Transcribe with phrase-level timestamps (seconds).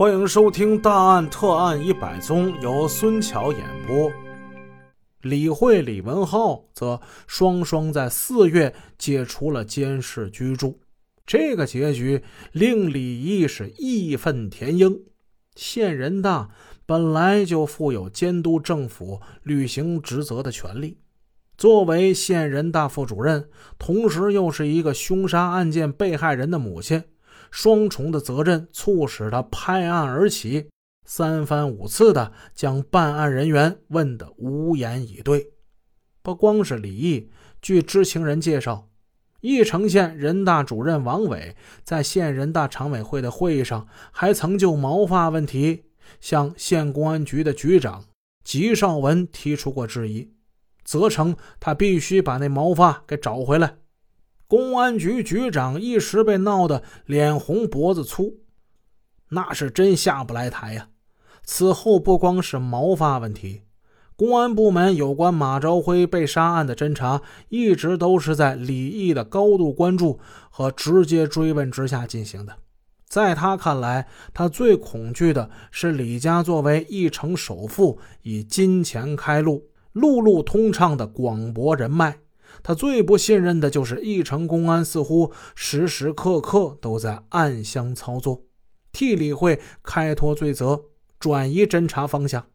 [0.00, 4.10] 欢迎收听《大案特案一百宗》，由孙桥演播。
[5.20, 10.80] 李慧、李文浩则双双在四月解除了监视居住。
[11.26, 15.02] 这个结局令李毅是义愤填膺。
[15.54, 16.48] 县人大
[16.86, 20.96] 本来就负有监督政府履行职责的权利，
[21.58, 27.04] 作为县人大副主任，同时又是一个凶杀案件被害人的母亲。
[27.50, 30.68] 双重的责任促使他拍案而起，
[31.04, 35.52] 三番五次的将办案人员问得无言以对。
[36.22, 37.30] 不光是李毅，
[37.60, 38.88] 据知情人介绍，
[39.40, 45.84] 义城县人大主任王伟在县人大常委会的会议上，还曾就毛发问题
[46.20, 48.04] 向县公安局的局长
[48.44, 50.30] 吉绍文提出过质疑，
[50.84, 53.79] 责成他必须把那毛发给找回来。
[54.50, 58.40] 公安局局长一时被闹得脸红脖子粗，
[59.28, 60.88] 那是真下不来台呀。
[61.44, 63.62] 此后不光是毛发问题，
[64.16, 70.18] 公安部门有关马朝辉被杀案的侦查，一直都是在李毅的高度关注
[70.50, 72.56] 和直接追问之下进行的。
[73.06, 82.18] 在他看来，他最恐惧的是李家作为一城首富，以金钱开路，路路通畅的广博人脉。
[82.62, 88.42] 他最不信任的就是义城公安，似乎时时刻刻都在暗箱操作，
[88.92, 90.84] 替李慧开脱罪责，
[91.18, 92.46] 转移侦查方向。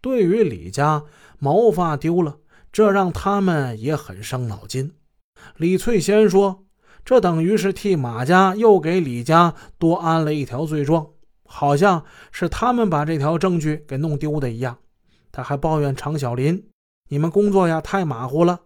[0.00, 1.04] 对于李家
[1.38, 2.38] 毛发丢了，
[2.72, 4.92] 这让他们也很伤脑筋。
[5.56, 6.64] 李翠仙说
[7.04, 11.08] ：“这等于是替马家又给李家多安了一条罪状，
[11.44, 14.78] 好像是他们把这条证据给弄丢的一样。”
[15.32, 16.68] 他还抱怨常小林
[17.10, 18.60] ：“你们工作呀，太马虎了。”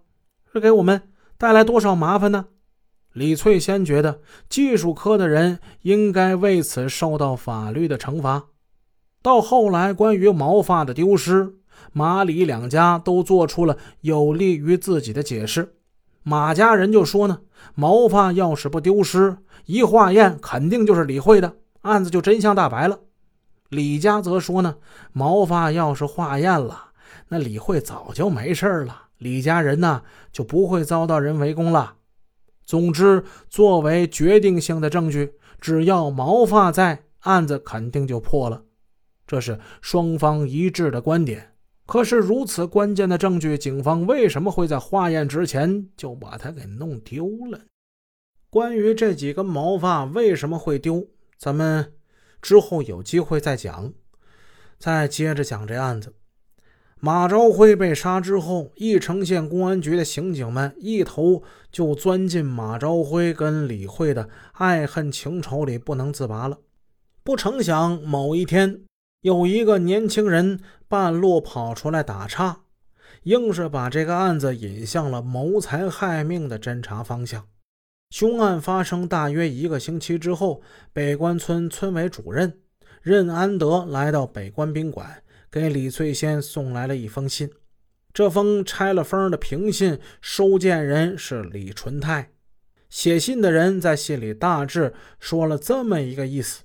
[0.52, 1.02] 是给我们
[1.38, 2.46] 带来多少麻烦呢？
[3.12, 8.46] 李翠仙觉得技术科的人应该为此受到法律的惩罚。
[9.22, 11.54] 到后来，关于毛发的丢失，
[11.92, 15.74] 马李两家都做出了有利于自己的解释。
[16.22, 17.40] 马家人就说呢，
[17.74, 23.00] 毛发要是不丢失，一化验肯定就是李慧的，案子就真相大白了。
[23.68, 24.76] 李家则说呢，
[25.12, 26.90] 毛发要是化验了，
[27.28, 29.09] 那李慧早就没事了。
[29.20, 31.98] 李家人呢就不会遭到人围攻了。
[32.64, 38.64] 总之，作为决定性的证据，只要毛发在，案子肯定就破了。
[39.26, 41.54] 这是双方一致的观点。
[41.86, 47.60] 可是，如此关键的证据，警方为什么会在化验之前就把它给弄丢了？
[48.48, 51.92] 关于这几根毛发为什么会丢，咱们
[52.40, 53.92] 之后有机会再讲。
[54.78, 56.14] 再接着讲这案子。
[57.02, 66.58] 马朝辉被杀之后，义城县公安局的刑警们一头就钻进马朝辉跟李慧的爱恨情仇里，不能自拔了。
[67.24, 68.82] 不成想，某一天，
[69.22, 72.60] 有一个年轻人半路跑出来打岔，
[73.22, 77.46] 硬是把这个案子引向了谋财害命的侦查方向。
[78.10, 80.60] 凶案发生大约一个星期之后，
[80.92, 82.60] 北关村村委主任
[83.00, 85.22] 任安德来到北关宾馆。
[85.50, 87.50] 给李翠仙送来了一封信，
[88.12, 92.30] 这封拆了封的平信收件人是李纯泰。
[92.88, 96.62] 写信的人在信里大致说了这么一个意思：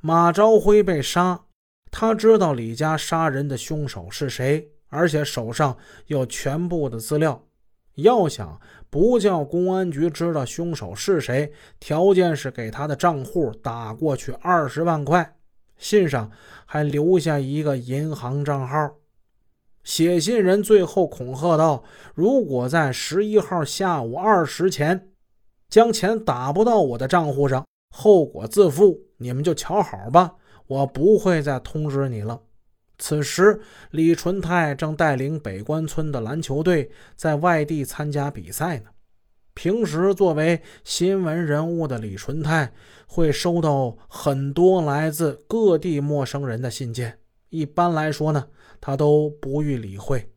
[0.00, 1.46] 马朝辉被杀，
[1.90, 7.46] 他知道李家杀人的凶手是谁，而且手上有全部的资料。
[7.94, 8.60] 要想
[8.90, 15.37] 不叫公安局知道凶手是谁，条件是给他的账户打过去二十万块。
[15.78, 16.30] 信上
[16.66, 18.96] 还留下一个银行账号，
[19.84, 21.82] 写信人最后恐吓道
[22.14, 25.08] ：“如果在十一号下午二时前
[25.70, 30.34] 将钱打不到我的账户上，后果自负，你们就瞧好吧，
[30.66, 32.42] 我不会再通知你了。”
[33.00, 33.60] 此时，
[33.92, 38.90] 李纯泰正带领北关村的篮球队在外地参加比赛呢。
[39.58, 42.72] 平时作为新闻人物的李纯泰
[43.08, 47.18] 会收到很多来自各地陌生人的信件，
[47.48, 48.46] 一般来说呢，
[48.80, 50.30] 他都不予理会。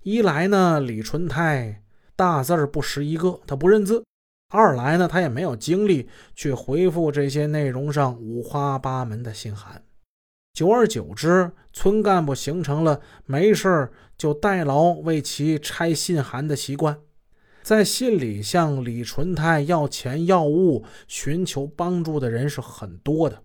[0.00, 1.82] 一来呢，李纯泰
[2.16, 4.02] 大字不识一个，他不认字；
[4.48, 9.82] 二来呢，他也没有精力去回复这些内容上五花八门的信函。
[10.54, 16.98] 久而久之，村干部形成了没事就代劳为其拆信函的习惯。
[17.68, 23.42] 在信里向李纯泰要钱要物、寻求帮助的人是很多的，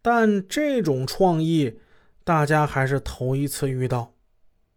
[0.00, 1.80] 但这种创意
[2.22, 4.12] 大家还是头一次遇到。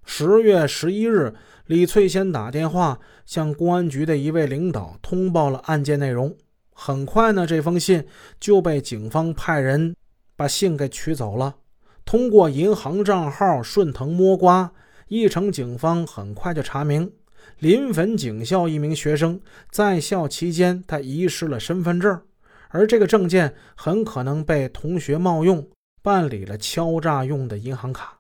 [0.04, 1.36] 十月十一日，
[1.68, 6.36] 李翠仙打电话向公安局的一位领导通报了案件内容。
[6.74, 8.08] 很快呢，这封信
[8.40, 9.96] 就被警方派人
[10.36, 11.58] 把信给取走了。
[12.04, 14.74] 通过银行账号顺藤摸瓜，
[15.10, 17.12] 义城警方很快就查明，
[17.60, 19.42] 临汾警校一名学生
[19.72, 22.22] 在校期间，他遗失了身份证，
[22.70, 25.68] 而这个证件很可能被同学冒用
[26.02, 28.20] 办理了敲诈用的银行卡。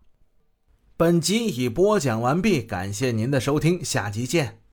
[0.96, 4.67] 本集已播讲完毕，感谢您的收听，下集见。